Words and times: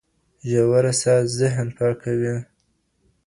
ژوره 0.49 0.93
ساه 1.01 1.23
ذهن 1.39 1.67
پاکوي 1.77 2.35